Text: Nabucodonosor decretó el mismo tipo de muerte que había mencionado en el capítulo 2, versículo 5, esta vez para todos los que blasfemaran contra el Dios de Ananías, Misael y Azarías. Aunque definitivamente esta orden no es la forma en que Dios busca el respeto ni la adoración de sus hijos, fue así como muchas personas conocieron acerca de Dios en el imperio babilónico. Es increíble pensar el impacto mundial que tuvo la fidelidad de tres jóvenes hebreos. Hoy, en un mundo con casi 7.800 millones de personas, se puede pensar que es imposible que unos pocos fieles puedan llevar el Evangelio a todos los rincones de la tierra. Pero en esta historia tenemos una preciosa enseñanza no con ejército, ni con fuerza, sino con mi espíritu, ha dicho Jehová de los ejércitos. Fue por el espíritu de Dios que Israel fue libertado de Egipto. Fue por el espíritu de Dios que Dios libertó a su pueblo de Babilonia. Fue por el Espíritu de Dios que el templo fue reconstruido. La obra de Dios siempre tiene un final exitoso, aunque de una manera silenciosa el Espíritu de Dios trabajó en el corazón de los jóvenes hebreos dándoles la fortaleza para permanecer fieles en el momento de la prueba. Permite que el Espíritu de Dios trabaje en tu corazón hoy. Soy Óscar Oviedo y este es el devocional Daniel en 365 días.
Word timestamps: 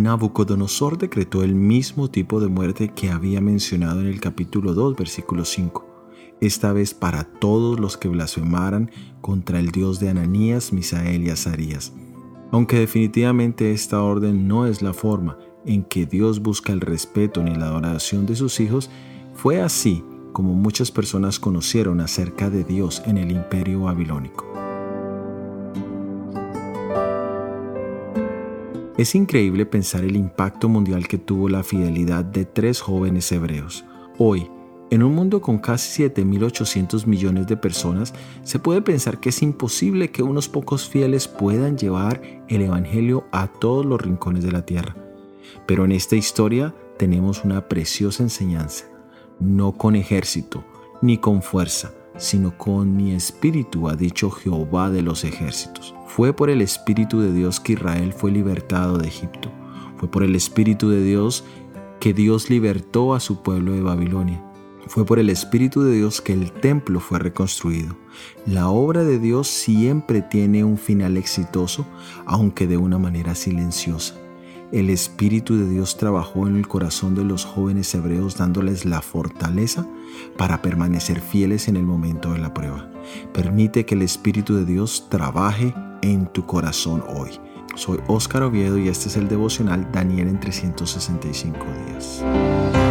Nabucodonosor 0.00 0.96
decretó 0.96 1.42
el 1.42 1.54
mismo 1.54 2.08
tipo 2.08 2.40
de 2.40 2.48
muerte 2.48 2.88
que 2.88 3.10
había 3.10 3.42
mencionado 3.42 4.00
en 4.00 4.06
el 4.06 4.20
capítulo 4.20 4.72
2, 4.72 4.96
versículo 4.96 5.44
5, 5.44 5.86
esta 6.40 6.72
vez 6.72 6.94
para 6.94 7.24
todos 7.24 7.78
los 7.78 7.98
que 7.98 8.08
blasfemaran 8.08 8.90
contra 9.20 9.60
el 9.60 9.70
Dios 9.70 10.00
de 10.00 10.08
Ananías, 10.08 10.72
Misael 10.72 11.24
y 11.24 11.30
Azarías. 11.30 11.92
Aunque 12.52 12.78
definitivamente 12.78 13.72
esta 13.72 14.02
orden 14.02 14.48
no 14.48 14.66
es 14.66 14.80
la 14.80 14.94
forma 14.94 15.36
en 15.66 15.84
que 15.84 16.06
Dios 16.06 16.40
busca 16.40 16.72
el 16.72 16.80
respeto 16.80 17.42
ni 17.42 17.54
la 17.54 17.66
adoración 17.66 18.24
de 18.24 18.34
sus 18.34 18.60
hijos, 18.60 18.88
fue 19.34 19.60
así 19.60 20.02
como 20.32 20.54
muchas 20.54 20.90
personas 20.90 21.38
conocieron 21.38 22.00
acerca 22.00 22.48
de 22.48 22.64
Dios 22.64 23.02
en 23.04 23.18
el 23.18 23.30
imperio 23.30 23.82
babilónico. 23.82 24.61
Es 28.98 29.14
increíble 29.14 29.66
pensar 29.66 30.04
el 30.04 30.16
impacto 30.16 30.68
mundial 30.68 31.08
que 31.08 31.18
tuvo 31.18 31.48
la 31.48 31.62
fidelidad 31.62 32.24
de 32.24 32.44
tres 32.44 32.80
jóvenes 32.80 33.30
hebreos. 33.32 33.84
Hoy, 34.18 34.50
en 34.90 35.02
un 35.02 35.14
mundo 35.14 35.40
con 35.40 35.58
casi 35.58 36.04
7.800 36.04 37.06
millones 37.06 37.46
de 37.46 37.56
personas, 37.56 38.12
se 38.42 38.58
puede 38.58 38.82
pensar 38.82 39.20
que 39.20 39.30
es 39.30 39.42
imposible 39.42 40.10
que 40.10 40.22
unos 40.22 40.48
pocos 40.48 40.88
fieles 40.88 41.26
puedan 41.26 41.78
llevar 41.78 42.20
el 42.48 42.60
Evangelio 42.60 43.24
a 43.32 43.46
todos 43.46 43.86
los 43.86 44.00
rincones 44.00 44.44
de 44.44 44.52
la 44.52 44.66
tierra. 44.66 44.94
Pero 45.66 45.84
en 45.84 45.92
esta 45.92 46.16
historia 46.16 46.74
tenemos 46.98 47.44
una 47.44 47.68
preciosa 47.68 48.22
enseñanza 48.22 48.92
no 49.42 49.72
con 49.72 49.96
ejército, 49.96 50.64
ni 51.00 51.18
con 51.18 51.42
fuerza, 51.42 51.92
sino 52.16 52.56
con 52.56 52.96
mi 52.96 53.12
espíritu, 53.12 53.88
ha 53.88 53.96
dicho 53.96 54.30
Jehová 54.30 54.90
de 54.90 55.02
los 55.02 55.24
ejércitos. 55.24 55.94
Fue 56.06 56.32
por 56.32 56.50
el 56.50 56.60
espíritu 56.60 57.20
de 57.20 57.32
Dios 57.32 57.60
que 57.60 57.72
Israel 57.72 58.12
fue 58.12 58.30
libertado 58.30 58.98
de 58.98 59.08
Egipto. 59.08 59.50
Fue 59.96 60.10
por 60.10 60.22
el 60.22 60.34
espíritu 60.34 60.88
de 60.90 61.02
Dios 61.02 61.44
que 62.00 62.12
Dios 62.12 62.50
libertó 62.50 63.14
a 63.14 63.20
su 63.20 63.42
pueblo 63.42 63.72
de 63.72 63.82
Babilonia. 63.82 64.42
Fue 64.88 65.06
por 65.06 65.20
el 65.20 65.30
Espíritu 65.30 65.82
de 65.82 65.94
Dios 65.94 66.20
que 66.20 66.32
el 66.32 66.50
templo 66.50 66.98
fue 66.98 67.20
reconstruido. 67.20 67.96
La 68.46 68.68
obra 68.68 69.04
de 69.04 69.20
Dios 69.20 69.46
siempre 69.46 70.22
tiene 70.22 70.64
un 70.64 70.76
final 70.76 71.16
exitoso, 71.16 71.86
aunque 72.26 72.66
de 72.66 72.76
una 72.76 72.98
manera 72.98 73.36
silenciosa 73.36 74.21
el 74.72 74.88
Espíritu 74.88 75.56
de 75.56 75.68
Dios 75.68 75.98
trabajó 75.98 76.48
en 76.48 76.56
el 76.56 76.66
corazón 76.66 77.14
de 77.14 77.24
los 77.24 77.44
jóvenes 77.44 77.94
hebreos 77.94 78.38
dándoles 78.38 78.86
la 78.86 79.02
fortaleza 79.02 79.86
para 80.38 80.62
permanecer 80.62 81.20
fieles 81.20 81.68
en 81.68 81.76
el 81.76 81.84
momento 81.84 82.32
de 82.32 82.38
la 82.38 82.54
prueba. 82.54 82.90
Permite 83.34 83.84
que 83.84 83.94
el 83.94 84.02
Espíritu 84.02 84.54
de 84.54 84.64
Dios 84.64 85.08
trabaje 85.10 85.74
en 86.00 86.26
tu 86.26 86.46
corazón 86.46 87.04
hoy. 87.06 87.30
Soy 87.74 88.00
Óscar 88.06 88.42
Oviedo 88.42 88.78
y 88.78 88.88
este 88.88 89.08
es 89.08 89.16
el 89.16 89.28
devocional 89.28 89.90
Daniel 89.92 90.28
en 90.28 90.40
365 90.40 91.58
días. 91.86 92.81